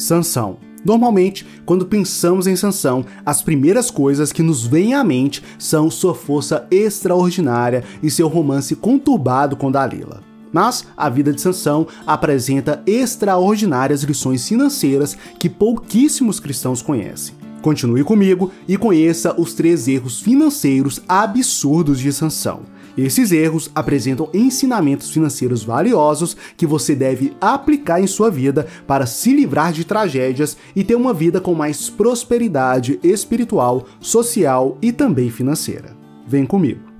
Sansão. 0.00 0.58
Normalmente, 0.84 1.46
quando 1.66 1.86
pensamos 1.86 2.46
em 2.46 2.56
Sansão, 2.56 3.04
as 3.24 3.42
primeiras 3.42 3.90
coisas 3.90 4.32
que 4.32 4.42
nos 4.42 4.66
vêm 4.66 4.94
à 4.94 5.04
mente 5.04 5.42
são 5.58 5.90
sua 5.90 6.14
força 6.14 6.66
extraordinária 6.70 7.84
e 8.02 8.10
seu 8.10 8.28
romance 8.28 8.74
conturbado 8.74 9.56
com 9.56 9.70
Dalila. 9.70 10.22
Mas 10.52 10.86
a 10.96 11.08
vida 11.08 11.32
de 11.32 11.40
Sansão 11.40 11.86
apresenta 12.06 12.82
extraordinárias 12.86 14.02
lições 14.02 14.48
financeiras 14.48 15.16
que 15.38 15.48
pouquíssimos 15.48 16.40
cristãos 16.40 16.82
conhecem. 16.82 17.34
Continue 17.62 18.02
comigo 18.02 18.50
e 18.66 18.76
conheça 18.76 19.38
os 19.38 19.52
três 19.52 19.86
erros 19.86 20.20
financeiros 20.20 21.00
absurdos 21.06 22.00
de 22.00 22.10
Sansão. 22.10 22.62
Esses 22.96 23.32
erros 23.32 23.70
apresentam 23.74 24.28
ensinamentos 24.34 25.10
financeiros 25.10 25.62
valiosos 25.62 26.36
que 26.56 26.66
você 26.66 26.94
deve 26.94 27.32
aplicar 27.40 28.00
em 28.00 28.06
sua 28.06 28.30
vida 28.30 28.66
para 28.86 29.06
se 29.06 29.32
livrar 29.32 29.72
de 29.72 29.84
tragédias 29.84 30.56
e 30.74 30.84
ter 30.84 30.94
uma 30.94 31.14
vida 31.14 31.40
com 31.40 31.54
mais 31.54 31.88
prosperidade 31.88 32.98
espiritual, 33.02 33.86
social 34.00 34.76
e 34.82 34.92
também 34.92 35.30
financeira. 35.30 35.96
Vem 36.26 36.44
comigo. 36.46 36.90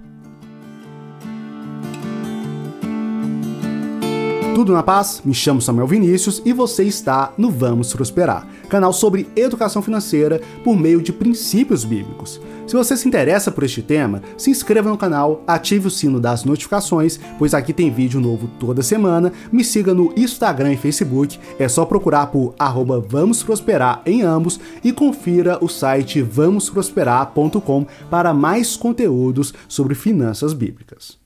Tudo 4.61 4.73
na 4.73 4.83
paz? 4.83 5.23
Me 5.25 5.33
chamo 5.33 5.63
Samuel 5.63 5.87
Vinícius 5.87 6.43
e 6.45 6.53
você 6.53 6.85
está 6.85 7.33
no 7.39 7.51
Vamos 7.51 7.95
Prosperar, 7.95 8.47
canal 8.69 8.93
sobre 8.93 9.27
educação 9.35 9.81
financeira 9.81 10.39
por 10.63 10.77
meio 10.77 11.01
de 11.01 11.15
princípios 11.15 11.83
bíblicos. 11.83 12.39
Se 12.71 12.77
você 12.77 12.97
se 12.97 13.09
interessa 13.09 13.51
por 13.51 13.65
este 13.65 13.83
tema, 13.83 14.23
se 14.37 14.49
inscreva 14.49 14.89
no 14.89 14.97
canal, 14.97 15.43
ative 15.45 15.89
o 15.89 15.91
sino 15.91 16.21
das 16.21 16.45
notificações, 16.45 17.19
pois 17.37 17.53
aqui 17.53 17.73
tem 17.73 17.91
vídeo 17.91 18.21
novo 18.21 18.49
toda 18.61 18.81
semana. 18.81 19.33
Me 19.51 19.65
siga 19.65 19.93
no 19.93 20.15
Instagram 20.17 20.75
e 20.75 20.77
Facebook, 20.77 21.37
é 21.59 21.69
só 21.69 21.85
procurar 21.85 22.29
por 22.29 22.55
arroba 22.57 23.01
Vamos 23.01 23.43
Prosperar 23.43 24.03
em 24.07 24.23
ambos 24.23 24.61
e 24.85 24.93
confira 24.93 25.59
o 25.61 25.67
site 25.67 26.23
vamosprosperar.com 26.23 27.87
para 28.09 28.33
mais 28.33 28.77
conteúdos 28.77 29.53
sobre 29.67 29.97
finanças 29.97 30.53
bíblicas. 30.53 31.19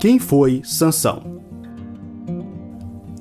Quem 0.00 0.18
foi 0.18 0.62
Sansão? 0.64 1.27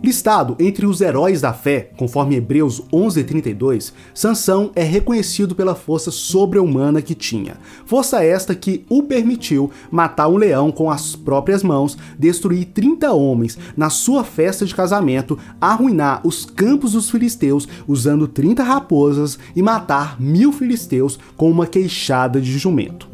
Listado 0.08 0.56
entre 0.58 0.86
os 0.86 1.02
heróis 1.02 1.42
da 1.42 1.52
fé, 1.52 1.92
conforme 1.98 2.38
Hebreus 2.38 2.82
11:32, 2.94 3.92
Sansão 4.14 4.72
é 4.74 4.82
reconhecido 4.82 5.54
pela 5.54 5.76
força 5.76 6.12
sobre-humana 6.12 7.02
que 7.02 7.14
tinha. 7.14 7.58
Força 7.86 8.24
esta 8.24 8.56
que 8.56 8.86
o 8.90 9.04
permitiu 9.04 9.70
matar 9.92 10.30
um 10.30 10.38
leão 10.38 10.72
com 10.72 10.90
as 10.90 11.14
próprias 11.14 11.62
mãos, 11.62 11.98
destruir 12.18 12.68
30 12.68 13.12
homens 13.12 13.58
na 13.76 13.90
sua 13.90 14.24
festa 14.24 14.66
de 14.66 14.74
casamento, 14.74 15.38
arruinar 15.60 16.26
os 16.26 16.46
campos 16.46 16.94
dos 16.94 17.10
filisteus 17.10 17.68
usando 17.86 18.30
30 18.30 18.64
raposas 18.64 19.38
e 19.54 19.62
matar 19.62 20.16
mil 20.22 20.54
filisteus 20.54 21.20
com 21.36 21.52
uma 21.52 21.68
queixada 21.68 22.40
de 22.40 22.58
jumento. 22.58 23.10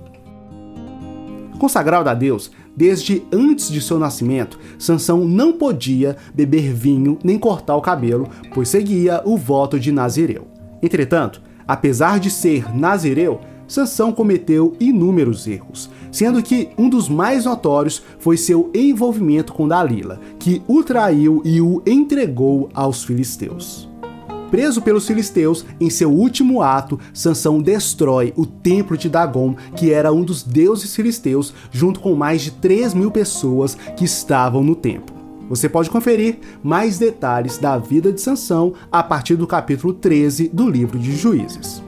Consagrado 1.57 2.09
a 2.09 2.13
Deus, 2.13 2.52
Desde 2.75 3.23
antes 3.31 3.69
de 3.69 3.79
seu 3.79 3.99
nascimento, 3.99 4.59
Sansão 4.79 5.25
não 5.25 5.53
podia 5.53 6.17
beber 6.33 6.73
vinho 6.73 7.19
nem 7.23 7.38
cortar 7.38 7.75
o 7.75 7.81
cabelo, 7.81 8.27
pois 8.53 8.69
seguia 8.69 9.21
o 9.25 9.38
voto 9.38 9.79
de 9.79 9.91
Nazireu. 9.91 10.47
Entretanto, 10.81 11.41
apesar 11.67 12.19
de 12.19 12.31
ser 12.31 12.75
Nazireu, 12.75 13.39
Sansão 13.67 14.11
cometeu 14.11 14.75
inúmeros 14.79 15.47
erros, 15.47 15.89
sendo 16.11 16.44
que 16.44 16.69
um 16.77 16.89
dos 16.89 17.07
mais 17.07 17.45
notórios 17.45 18.03
foi 18.19 18.38
seu 18.38 18.69
envolvimento 18.73 19.53
com 19.53 19.67
Dalila, 19.67 20.19
que 20.38 20.61
o 20.67 20.83
traiu 20.83 21.41
e 21.45 21.61
o 21.61 21.81
entregou 21.85 22.69
aos 22.73 23.03
filisteus. 23.03 23.92
Preso 24.54 24.84
pelos 24.84 25.08
filisteus, 25.08 25.66
em 25.82 25.90
seu 25.90 26.12
último 26.12 26.62
ato, 26.62 27.00
Sansão 27.12 27.59
destrói 27.59 28.31
o 28.38 28.46
templo 28.46 28.96
de 28.96 29.09
Dagon, 29.09 29.56
que 29.75 29.91
era 29.91 30.14
um 30.14 30.24
dos 30.24 30.44
deuses 30.44 30.96
filisteus, 30.96 31.52
junto 31.72 32.00
com 32.00 32.14
mais 32.14 32.44
de 32.44 32.52
3 32.52 32.94
mil 32.94 33.09
pessoas 33.09 33.74
que 33.97 34.06
estavam 34.06 34.63
no 34.63 34.75
templo. 34.75 35.16
Você 35.50 35.68
pode 35.68 35.90
conferir 35.90 36.38
mais 36.62 37.00
detalhes 37.00 37.58
da 37.58 37.80
vida 37.80 38.13
de 38.13 38.22
Sansão 38.22 38.75
a 38.92 39.02
partir 39.02 39.36
do 39.38 39.47
capítulo 39.47 39.92
13 39.92 40.50
do 40.50 40.69
livro 40.69 41.00
de 41.00 41.16
Juízes. 41.16 41.81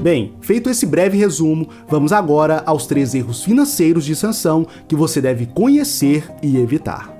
Bem, 0.00 0.32
feito 0.40 0.70
esse 0.70 0.86
breve 0.86 1.18
resumo, 1.18 1.68
vamos 1.86 2.14
agora 2.14 2.62
aos 2.64 2.86
três 2.86 3.14
erros 3.14 3.44
financeiros 3.44 4.06
de 4.06 4.16
Sansão 4.16 4.66
que 4.88 4.96
você 4.96 5.20
deve 5.20 5.44
conhecer 5.44 6.24
e 6.42 6.56
evitar. 6.56 7.19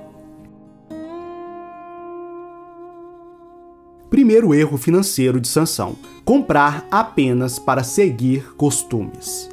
Primeiro 4.11 4.53
erro 4.53 4.77
financeiro 4.77 5.39
de 5.39 5.47
Sansão: 5.47 5.95
comprar 6.25 6.85
apenas 6.91 7.57
para 7.57 7.81
seguir 7.81 8.53
costumes. 8.57 9.49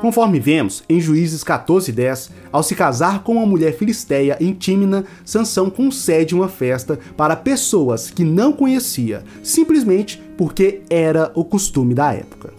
Conforme 0.00 0.40
vemos 0.40 0.82
em 0.88 1.00
Juízes 1.00 1.44
14:10, 1.44 2.32
ao 2.50 2.60
se 2.60 2.74
casar 2.74 3.22
com 3.22 3.36
uma 3.36 3.46
mulher 3.46 3.76
filisteia 3.76 4.36
em 4.40 4.52
Tímina, 4.52 5.04
Sansão 5.24 5.70
concede 5.70 6.34
uma 6.34 6.48
festa 6.48 6.98
para 7.16 7.36
pessoas 7.36 8.10
que 8.10 8.24
não 8.24 8.52
conhecia, 8.52 9.22
simplesmente 9.44 10.20
porque 10.36 10.82
era 10.90 11.30
o 11.36 11.44
costume 11.44 11.94
da 11.94 12.12
época. 12.12 12.52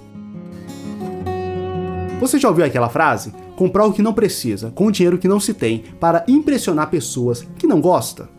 Você 2.21 2.39
já 2.39 2.47
ouviu 2.47 2.63
aquela 2.63 2.87
frase? 2.87 3.33
Comprar 3.57 3.85
o 3.85 3.91
que 3.91 4.01
não 4.01 4.13
precisa, 4.13 4.71
com 4.71 4.85
o 4.85 4.91
dinheiro 4.91 5.17
que 5.17 5.27
não 5.27 5.39
se 5.39 5.53
tem, 5.53 5.83
para 5.99 6.23
impressionar 6.29 6.89
pessoas 6.89 7.45
que 7.57 7.67
não 7.67 7.81
gosta? 7.81 8.36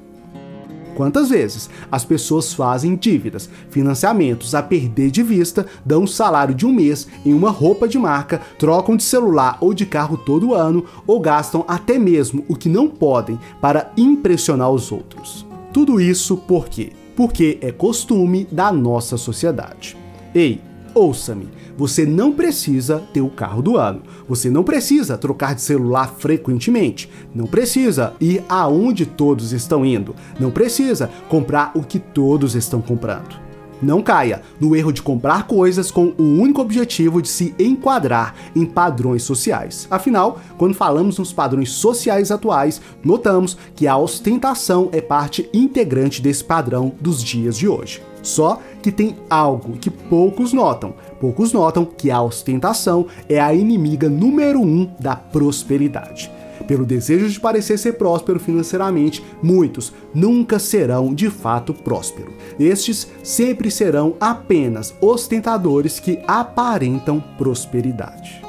Quantas 0.98 1.28
vezes 1.28 1.70
as 1.92 2.04
pessoas 2.04 2.52
fazem 2.52 2.96
dívidas, 2.96 3.48
financiamentos 3.70 4.52
a 4.52 4.60
perder 4.60 5.12
de 5.12 5.22
vista, 5.22 5.64
dão 5.86 6.02
um 6.02 6.06
salário 6.08 6.52
de 6.52 6.66
um 6.66 6.72
mês 6.72 7.06
em 7.24 7.32
uma 7.32 7.50
roupa 7.50 7.86
de 7.86 7.96
marca, 7.96 8.42
trocam 8.58 8.96
de 8.96 9.04
celular 9.04 9.58
ou 9.60 9.72
de 9.72 9.86
carro 9.86 10.16
todo 10.16 10.54
ano 10.54 10.84
ou 11.06 11.20
gastam 11.20 11.64
até 11.68 12.00
mesmo 12.00 12.44
o 12.48 12.56
que 12.56 12.68
não 12.68 12.88
podem 12.88 13.38
para 13.60 13.92
impressionar 13.96 14.72
os 14.72 14.90
outros. 14.90 15.46
Tudo 15.72 16.00
isso 16.00 16.36
por 16.36 16.68
quê? 16.68 16.90
Porque 17.14 17.58
é 17.60 17.70
costume 17.70 18.48
da 18.50 18.72
nossa 18.72 19.16
sociedade. 19.16 19.96
Ei, 20.34 20.60
ouça-me, 20.94 21.48
você 21.76 22.04
não 22.04 22.32
precisa 22.32 23.02
ter 23.12 23.20
o 23.20 23.30
carro 23.30 23.62
do 23.62 23.76
ano. 23.76 24.02
Você 24.28 24.50
não 24.50 24.64
precisa 24.64 25.16
trocar 25.16 25.54
de 25.54 25.62
celular 25.62 26.14
frequentemente. 26.18 27.10
Não 27.34 27.46
precisa 27.46 28.14
ir 28.20 28.42
aonde 28.48 29.06
todos 29.06 29.52
estão 29.52 29.84
indo. 29.84 30.14
Não 30.40 30.50
precisa 30.50 31.10
comprar 31.28 31.72
o 31.74 31.82
que 31.82 31.98
todos 31.98 32.54
estão 32.54 32.80
comprando. 32.80 33.48
Não 33.80 34.02
caia 34.02 34.42
no 34.60 34.74
erro 34.74 34.92
de 34.92 35.00
comprar 35.00 35.46
coisas 35.46 35.90
com 35.90 36.12
o 36.18 36.22
único 36.22 36.60
objetivo 36.60 37.22
de 37.22 37.28
se 37.28 37.54
enquadrar 37.58 38.34
em 38.54 38.66
padrões 38.66 39.22
sociais. 39.22 39.86
Afinal, 39.88 40.40
quando 40.56 40.74
falamos 40.74 41.16
nos 41.18 41.32
padrões 41.32 41.70
sociais 41.70 42.32
atuais, 42.32 42.80
notamos 43.04 43.56
que 43.76 43.86
a 43.86 43.96
ostentação 43.96 44.88
é 44.92 45.00
parte 45.00 45.48
integrante 45.54 46.20
desse 46.20 46.42
padrão 46.42 46.92
dos 47.00 47.22
dias 47.22 47.56
de 47.56 47.68
hoje. 47.68 48.02
Só 48.20 48.60
que 48.82 48.92
tem 48.92 49.16
algo 49.28 49.78
que 49.78 49.90
poucos 49.90 50.52
notam. 50.52 50.94
Poucos 51.20 51.52
notam 51.52 51.84
que 51.84 52.10
a 52.10 52.22
ostentação 52.22 53.06
é 53.28 53.40
a 53.40 53.52
inimiga 53.52 54.08
número 54.08 54.60
um 54.60 54.90
da 54.98 55.16
prosperidade. 55.16 56.30
Pelo 56.66 56.84
desejo 56.84 57.28
de 57.28 57.40
parecer 57.40 57.78
ser 57.78 57.94
próspero 57.94 58.38
financeiramente, 58.38 59.24
muitos 59.42 59.92
nunca 60.14 60.58
serão 60.58 61.14
de 61.14 61.30
fato 61.30 61.72
prósperos. 61.72 62.34
Estes 62.58 63.08
sempre 63.22 63.70
serão 63.70 64.14
apenas 64.20 64.94
ostentadores 65.00 65.98
que 65.98 66.18
aparentam 66.26 67.22
prosperidade. 67.38 68.42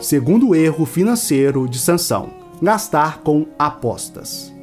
Segundo 0.00 0.54
erro 0.54 0.86
financeiro 0.86 1.68
de 1.68 1.78
Sansão: 1.78 2.30
gastar 2.62 3.18
com 3.18 3.46
apostas. 3.58 4.57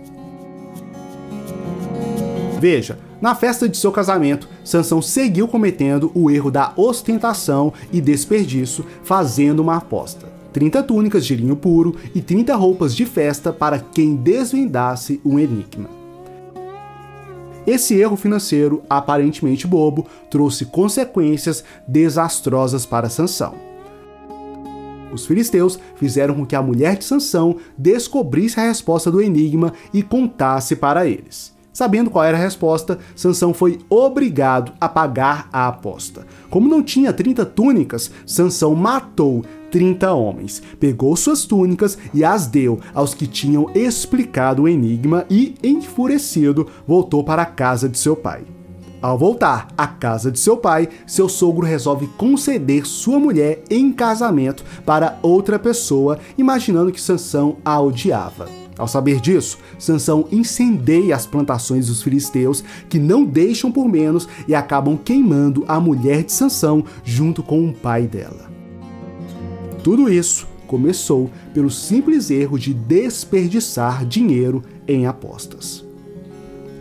Veja, 2.59 2.97
na 3.21 3.35
festa 3.35 3.67
de 3.67 3.77
seu 3.77 3.91
casamento, 3.91 4.47
Sansão 4.63 5.01
seguiu 5.01 5.47
cometendo 5.47 6.11
o 6.13 6.29
erro 6.29 6.49
da 6.49 6.73
ostentação 6.75 7.73
e 7.91 7.99
desperdício, 7.99 8.85
fazendo 9.03 9.61
uma 9.61 9.77
aposta. 9.77 10.33
30 10.53 10.83
túnicas 10.83 11.25
de 11.25 11.35
linho 11.35 11.55
puro 11.55 11.95
e 12.13 12.21
30 12.21 12.55
roupas 12.55 12.95
de 12.95 13.05
festa 13.05 13.51
para 13.51 13.79
quem 13.79 14.15
desvendasse 14.15 15.19
um 15.25 15.37
enigma. 15.37 15.89
Esse 17.67 17.95
erro 17.95 18.15
financeiro, 18.15 18.83
aparentemente 18.89 19.65
bobo, 19.65 20.05
trouxe 20.29 20.65
consequências 20.65 21.63
desastrosas 21.87 22.85
para 22.85 23.09
Sansão. 23.09 23.55
Os 25.11 25.25
filisteus 25.25 25.79
fizeram 25.95 26.35
com 26.35 26.45
que 26.45 26.55
a 26.55 26.61
mulher 26.61 26.97
de 26.97 27.05
Sansão 27.05 27.57
descobrisse 27.77 28.59
a 28.59 28.63
resposta 28.63 29.09
do 29.09 29.21
enigma 29.21 29.73
e 29.93 30.03
contasse 30.03 30.75
para 30.75 31.07
eles. 31.07 31.54
Sabendo 31.75 32.09
qual 32.09 32.23
era 32.23 32.37
a 32.37 32.39
resposta, 32.39 32.97
Sansão 33.17 33.53
foi 33.53 33.79
obrigado 33.89 34.71
a 34.79 34.87
pagar 34.87 35.49
a 35.51 35.67
aposta. 35.67 36.25
Como 36.49 36.69
não 36.69 36.81
tinha 36.81 37.11
30 37.11 37.45
túnicas, 37.47 38.09
Sansão 38.25 38.73
matou 38.73 39.43
30 39.71 40.13
homens, 40.13 40.63
pegou 40.79 41.13
suas 41.17 41.43
túnicas 41.43 41.97
e 42.13 42.23
as 42.23 42.47
deu 42.47 42.79
aos 42.93 43.13
que 43.13 43.27
tinham 43.27 43.69
explicado 43.75 44.63
o 44.63 44.69
enigma 44.69 45.25
e, 45.29 45.55
enfurecido, 45.61 46.65
voltou 46.87 47.25
para 47.25 47.41
a 47.41 47.45
casa 47.45 47.89
de 47.89 47.99
seu 47.99 48.15
pai. 48.15 48.45
Ao 49.01 49.17
voltar 49.17 49.67
à 49.77 49.85
casa 49.85 50.31
de 50.31 50.39
seu 50.39 50.55
pai, 50.55 50.87
seu 51.05 51.27
sogro 51.27 51.67
resolve 51.67 52.07
conceder 52.17 52.85
sua 52.85 53.19
mulher 53.19 53.61
em 53.69 53.91
casamento 53.91 54.63
para 54.85 55.19
outra 55.21 55.59
pessoa, 55.59 56.19
imaginando 56.37 56.93
que 56.93 57.01
Sansão 57.01 57.57
a 57.65 57.81
odiava. 57.81 58.64
Ao 58.77 58.87
saber 58.87 59.21
disso, 59.21 59.57
Sansão 59.79 60.27
incendeia 60.31 61.15
as 61.15 61.25
plantações 61.25 61.87
dos 61.87 62.01
filisteus, 62.01 62.63
que 62.89 62.99
não 62.99 63.23
deixam 63.23 63.71
por 63.71 63.87
menos 63.87 64.27
e 64.47 64.53
acabam 64.53 64.97
queimando 64.97 65.63
a 65.67 65.79
mulher 65.79 66.23
de 66.23 66.33
Sansão 66.33 66.83
junto 67.03 67.41
com 67.41 67.67
o 67.67 67.73
pai 67.73 68.07
dela. 68.07 68.49
Tudo 69.83 70.09
isso 70.09 70.47
começou 70.67 71.29
pelo 71.53 71.69
simples 71.69 72.29
erro 72.29 72.59
de 72.59 72.73
desperdiçar 72.73 74.05
dinheiro 74.05 74.63
em 74.87 75.05
apostas. 75.05 75.85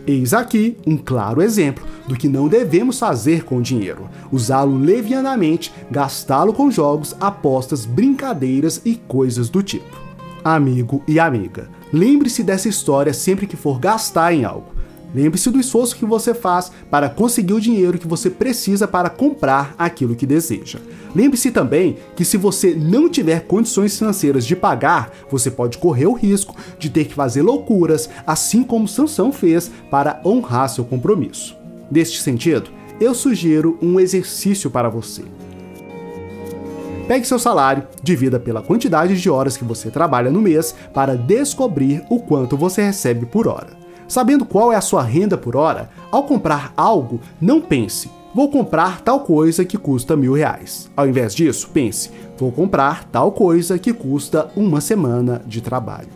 Eis 0.07 0.33
aqui 0.33 0.77
um 0.85 0.97
claro 0.97 1.41
exemplo 1.41 1.83
do 2.07 2.15
que 2.15 2.27
não 2.27 2.47
devemos 2.47 2.99
fazer 2.99 3.43
com 3.43 3.57
o 3.57 3.61
dinheiro: 3.61 4.07
usá-lo 4.31 4.77
levianamente, 4.77 5.73
gastá-lo 5.89 6.53
com 6.53 6.69
jogos, 6.69 7.15
apostas, 7.19 7.85
brincadeiras 7.85 8.81
e 8.85 8.95
coisas 8.95 9.49
do 9.49 9.63
tipo. 9.63 10.03
Amigo 10.43 11.03
e 11.07 11.19
amiga, 11.19 11.69
lembre-se 11.95 12.43
dessa 12.43 12.67
história 12.67 13.13
sempre 13.13 13.47
que 13.47 13.55
for 13.55 13.79
gastar 13.79 14.33
em 14.33 14.43
algo. 14.43 14.75
Lembre-se 15.13 15.49
do 15.49 15.61
esforço 15.61 15.95
que 15.95 16.03
você 16.03 16.33
faz 16.33 16.69
para 16.91 17.07
conseguir 17.07 17.53
o 17.53 17.61
dinheiro 17.61 17.97
que 17.97 18.07
você 18.07 18.29
precisa 18.29 18.85
para 18.85 19.09
comprar 19.09 19.73
aquilo 19.77 20.13
que 20.13 20.25
deseja. 20.25 20.77
Lembre-se 21.15 21.51
também 21.51 21.95
que 22.17 22.25
se 22.25 22.35
você 22.35 22.75
não 22.75 23.07
tiver 23.07 23.47
condições 23.47 23.97
financeiras 23.97 24.45
de 24.45 24.57
pagar, 24.57 25.13
você 25.31 25.49
pode 25.49 25.77
correr 25.77 26.05
o 26.05 26.13
risco 26.13 26.53
de 26.77 26.89
ter 26.89 27.05
que 27.05 27.13
fazer 27.13 27.43
loucuras, 27.43 28.09
assim 28.27 28.61
como 28.61 28.89
Sansão 28.89 29.31
fez 29.31 29.71
para 29.89 30.19
honrar 30.25 30.67
seu 30.67 30.83
compromisso. 30.83 31.55
Neste 31.89 32.21
sentido, 32.21 32.69
eu 32.99 33.15
sugiro 33.15 33.77
um 33.81 34.01
exercício 34.01 34.69
para 34.69 34.89
você. 34.89 35.23
Pegue 37.07 37.27
seu 37.27 37.37
salário, 37.37 37.83
divida 38.01 38.39
pela 38.39 38.63
quantidade 38.63 39.19
de 39.21 39.29
horas 39.29 39.55
que 39.55 39.63
você 39.63 39.91
trabalha 39.91 40.31
no 40.31 40.41
mês 40.41 40.73
para 40.91 41.15
descobrir 41.15 42.03
o 42.09 42.19
quanto 42.19 42.57
você 42.57 42.81
recebe 42.81 43.27
por 43.27 43.47
hora. 43.47 43.77
Sabendo 44.07 44.43
qual 44.43 44.73
é 44.73 44.75
a 44.75 44.81
sua 44.81 45.03
renda 45.03 45.37
por 45.37 45.55
hora, 45.55 45.89
ao 46.11 46.23
comprar 46.23 46.73
algo, 46.75 47.19
não 47.39 47.61
pense, 47.61 48.09
vou 48.33 48.49
comprar 48.49 49.01
tal 49.01 49.19
coisa 49.19 49.63
que 49.63 49.77
custa 49.77 50.15
mil 50.15 50.33
reais. 50.33 50.89
Ao 50.97 51.07
invés 51.07 51.35
disso, 51.35 51.69
pense, 51.71 52.09
vou 52.39 52.51
comprar 52.51 53.03
tal 53.05 53.31
coisa 53.31 53.77
que 53.77 53.93
custa 53.93 54.49
uma 54.55 54.81
semana 54.81 55.43
de 55.45 55.61
trabalho. 55.61 56.09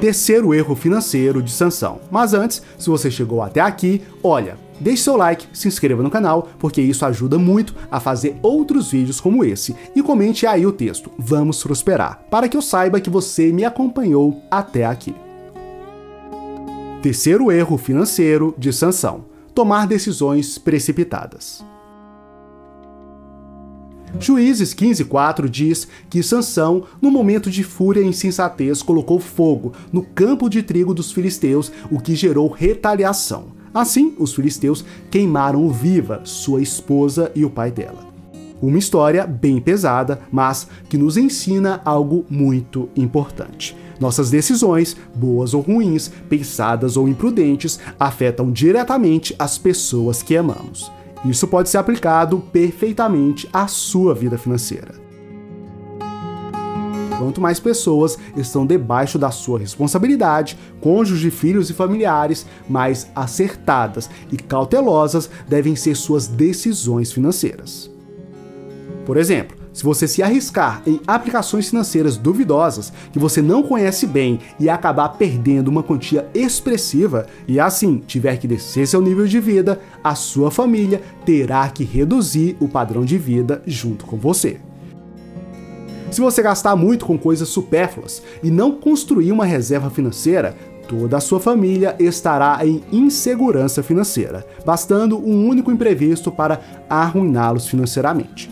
Terceiro 0.00 0.54
erro 0.54 0.74
financeiro 0.74 1.42
de 1.42 1.50
sanção. 1.50 2.00
Mas 2.10 2.32
antes, 2.32 2.62
se 2.78 2.88
você 2.88 3.10
chegou 3.10 3.42
até 3.42 3.60
aqui, 3.60 4.02
olha, 4.22 4.56
deixe 4.80 5.02
seu 5.02 5.16
like, 5.16 5.46
se 5.52 5.68
inscreva 5.68 6.02
no 6.02 6.10
canal, 6.10 6.48
porque 6.58 6.80
isso 6.80 7.04
ajuda 7.04 7.38
muito 7.38 7.74
a 7.90 8.00
fazer 8.00 8.36
outros 8.42 8.90
vídeos 8.90 9.20
como 9.20 9.44
esse. 9.44 9.74
E 9.94 10.02
comente 10.02 10.46
aí 10.46 10.66
o 10.66 10.72
texto, 10.72 11.10
vamos 11.18 11.62
prosperar, 11.62 12.24
para 12.30 12.48
que 12.48 12.56
eu 12.56 12.62
saiba 12.62 13.00
que 13.00 13.10
você 13.10 13.52
me 13.52 13.64
acompanhou 13.64 14.42
até 14.50 14.84
aqui. 14.84 15.14
Terceiro 17.02 17.52
erro 17.52 17.76
financeiro 17.76 18.54
de 18.56 18.72
sanção: 18.72 19.26
tomar 19.54 19.86
decisões 19.86 20.56
precipitadas. 20.58 21.64
Juízes 24.18 24.72
15:4 24.72 25.48
diz 25.48 25.88
que 26.08 26.22
Sansão, 26.22 26.84
no 27.02 27.10
momento 27.10 27.50
de 27.50 27.64
fúria 27.64 28.00
e 28.00 28.06
insensatez, 28.06 28.82
colocou 28.82 29.18
fogo 29.18 29.72
no 29.92 30.02
campo 30.02 30.48
de 30.48 30.62
trigo 30.62 30.94
dos 30.94 31.12
filisteus, 31.12 31.70
o 31.90 32.00
que 32.00 32.14
gerou 32.14 32.48
retaliação. 32.48 33.48
Assim, 33.74 34.14
os 34.18 34.32
filisteus 34.32 34.84
queimaram 35.10 35.68
viva 35.68 36.20
sua 36.24 36.62
esposa 36.62 37.32
e 37.34 37.44
o 37.44 37.50
pai 37.50 37.72
dela. 37.72 38.06
Uma 38.62 38.78
história 38.78 39.26
bem 39.26 39.60
pesada, 39.60 40.20
mas 40.30 40.68
que 40.88 40.96
nos 40.96 41.16
ensina 41.16 41.82
algo 41.84 42.24
muito 42.30 42.88
importante. 42.96 43.76
Nossas 44.00 44.30
decisões, 44.30 44.96
boas 45.14 45.54
ou 45.54 45.60
ruins, 45.60 46.10
pensadas 46.28 46.96
ou 46.96 47.08
imprudentes, 47.08 47.78
afetam 47.98 48.50
diretamente 48.50 49.34
as 49.38 49.58
pessoas 49.58 50.22
que 50.22 50.36
amamos. 50.36 50.90
Isso 51.24 51.48
pode 51.48 51.68
ser 51.68 51.78
aplicado 51.78 52.38
perfeitamente 52.52 53.48
à 53.52 53.66
sua 53.66 54.14
vida 54.14 54.38
financeira. 54.38 55.03
Quanto 57.18 57.40
mais 57.40 57.60
pessoas 57.60 58.18
estão 58.36 58.66
debaixo 58.66 59.18
da 59.18 59.30
sua 59.30 59.58
responsabilidade, 59.58 60.58
cônjuge, 60.80 61.30
filhos 61.30 61.70
e 61.70 61.74
familiares, 61.74 62.46
mais 62.68 63.08
acertadas 63.14 64.10
e 64.32 64.36
cautelosas 64.36 65.30
devem 65.48 65.76
ser 65.76 65.94
suas 65.94 66.26
decisões 66.26 67.12
financeiras. 67.12 67.90
Por 69.06 69.16
exemplo, 69.16 69.56
se 69.72 69.82
você 69.82 70.06
se 70.06 70.22
arriscar 70.22 70.82
em 70.86 71.00
aplicações 71.04 71.68
financeiras 71.68 72.16
duvidosas 72.16 72.92
que 73.12 73.18
você 73.18 73.42
não 73.42 73.62
conhece 73.62 74.06
bem 74.06 74.38
e 74.58 74.68
acabar 74.68 75.08
perdendo 75.10 75.68
uma 75.68 75.82
quantia 75.82 76.28
expressiva 76.32 77.26
e 77.46 77.58
assim 77.58 77.98
tiver 78.06 78.36
que 78.38 78.46
descer 78.46 78.86
seu 78.86 79.02
nível 79.02 79.26
de 79.26 79.40
vida, 79.40 79.80
a 80.02 80.14
sua 80.14 80.50
família 80.50 81.02
terá 81.26 81.68
que 81.68 81.82
reduzir 81.82 82.56
o 82.60 82.68
padrão 82.68 83.04
de 83.04 83.18
vida 83.18 83.62
junto 83.66 84.04
com 84.04 84.16
você. 84.16 84.60
Se 86.14 86.20
você 86.20 86.40
gastar 86.40 86.76
muito 86.76 87.06
com 87.06 87.18
coisas 87.18 87.48
supérfluas 87.48 88.22
e 88.40 88.48
não 88.48 88.70
construir 88.70 89.32
uma 89.32 89.44
reserva 89.44 89.90
financeira, 89.90 90.54
toda 90.86 91.16
a 91.16 91.20
sua 91.20 91.40
família 91.40 91.96
estará 91.98 92.64
em 92.64 92.84
insegurança 92.92 93.82
financeira, 93.82 94.46
bastando 94.64 95.18
um 95.18 95.48
único 95.48 95.72
imprevisto 95.72 96.30
para 96.30 96.60
arruiná-los 96.88 97.66
financeiramente. 97.66 98.48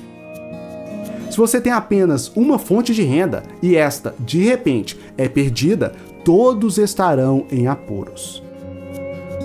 Se 1.30 1.36
você 1.36 1.60
tem 1.60 1.70
apenas 1.70 2.32
uma 2.34 2.58
fonte 2.58 2.92
de 2.92 3.04
renda 3.04 3.44
e 3.62 3.76
esta, 3.76 4.12
de 4.18 4.42
repente, 4.42 4.98
é 5.16 5.28
perdida, 5.28 5.92
todos 6.24 6.78
estarão 6.78 7.46
em 7.48 7.68
apuros. 7.68 8.42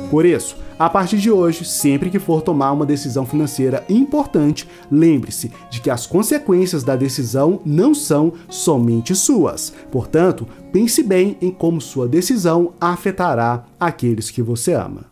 Por 0.10 0.26
isso, 0.26 0.56
a 0.80 0.90
partir 0.90 1.18
de 1.18 1.30
hoje, 1.30 1.66
sempre 1.66 2.10
que 2.10 2.20
for 2.20 2.42
tomar 2.42 2.72
uma 2.72 2.86
decisão 2.86 3.26
financeira 3.26 3.84
importante, 3.90 4.68
lembre-se 4.90 5.52
de 5.70 5.82
que 5.82 5.90
as 5.90 6.06
consequências 6.06 6.84
da 6.84 6.96
decisão 6.96 7.60
não 7.66 7.94
são 7.94 8.34
somente 8.50 9.14
suas. 9.16 9.74
Portanto, 9.92 10.48
pense 10.72 11.04
bem 11.04 11.36
em 11.42 11.52
como 11.52 11.82
sua 11.82 12.08
decisão 12.08 12.74
afetará 12.80 13.66
aqueles 13.80 14.30
que 14.30 14.42
você 14.42 14.74
ama. 14.74 15.06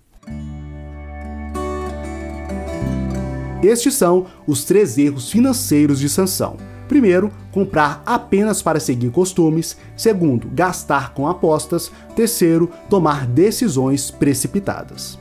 Estes 3.61 3.95
são 3.95 4.27
os 4.45 4.63
três 4.63 4.97
erros 4.97 5.31
financeiros 5.31 5.99
de 5.99 6.07
sanção. 6.07 6.55
Primeiro, 6.87 7.31
comprar 7.55 8.03
apenas 8.05 8.61
para 8.61 8.81
seguir 8.81 9.09
costumes. 9.11 9.77
Segundo, 9.95 10.49
gastar 10.53 11.13
com 11.13 11.25
apostas. 11.25 11.89
Terceiro, 12.13 12.69
tomar 12.89 13.25
decisões 13.25 14.11
precipitadas. 14.11 15.17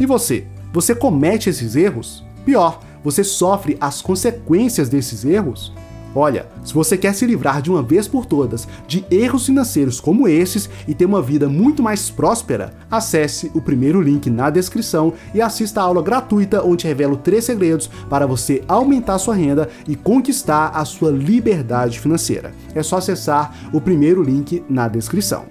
E 0.00 0.06
você? 0.06 0.46
Você 0.72 0.94
comete 0.94 1.50
esses 1.50 1.76
erros? 1.76 2.24
Pior, 2.46 2.80
você 3.04 3.22
sofre 3.22 3.76
as 3.78 4.00
consequências 4.00 4.88
desses 4.88 5.22
erros? 5.22 5.70
Olha, 6.14 6.46
se 6.62 6.74
você 6.74 6.96
quer 6.96 7.14
se 7.14 7.24
livrar 7.24 7.62
de 7.62 7.70
uma 7.70 7.82
vez 7.82 8.06
por 8.06 8.26
todas 8.26 8.68
de 8.86 9.04
erros 9.10 9.46
financeiros 9.46 9.98
como 9.98 10.28
esses 10.28 10.68
e 10.86 10.94
ter 10.94 11.06
uma 11.06 11.22
vida 11.22 11.48
muito 11.48 11.82
mais 11.82 12.10
próspera, 12.10 12.74
acesse 12.90 13.50
o 13.54 13.62
primeiro 13.62 14.00
link 14.00 14.28
na 14.28 14.50
descrição 14.50 15.14
e 15.34 15.40
assista 15.40 15.80
a 15.80 15.84
aula 15.84 16.02
gratuita 16.02 16.62
onde 16.62 16.86
revelo 16.86 17.16
três 17.16 17.44
segredos 17.44 17.88
para 18.10 18.26
você 18.26 18.62
aumentar 18.68 19.18
sua 19.18 19.34
renda 19.34 19.70
e 19.88 19.96
conquistar 19.96 20.68
a 20.74 20.84
sua 20.84 21.10
liberdade 21.10 21.98
financeira. 21.98 22.52
É 22.74 22.82
só 22.82 22.98
acessar 22.98 23.54
o 23.72 23.80
primeiro 23.80 24.22
link 24.22 24.62
na 24.68 24.88
descrição. 24.88 25.44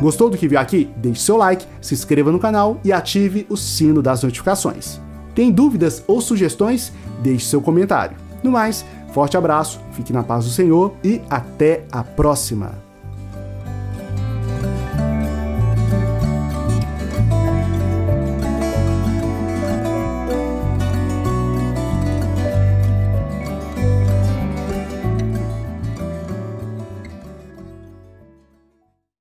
Gostou 0.00 0.30
do 0.30 0.36
que 0.36 0.48
viu 0.48 0.58
aqui? 0.58 0.90
Deixe 0.96 1.20
seu 1.20 1.36
like, 1.36 1.64
se 1.80 1.94
inscreva 1.94 2.32
no 2.32 2.40
canal 2.40 2.80
e 2.82 2.92
ative 2.92 3.46
o 3.48 3.56
sino 3.56 4.02
das 4.02 4.22
notificações. 4.22 4.98
Tem 5.34 5.52
dúvidas 5.52 6.02
ou 6.08 6.20
sugestões? 6.20 6.92
Deixe 7.22 7.46
seu 7.46 7.60
comentário. 7.60 8.16
No 8.42 8.50
mais, 8.50 8.84
Forte 9.12 9.36
abraço, 9.36 9.80
fique 9.92 10.12
na 10.12 10.22
paz 10.22 10.44
do 10.44 10.50
Senhor 10.50 10.94
e 11.04 11.20
até 11.28 11.84
a 11.92 12.02
próxima! 12.02 12.91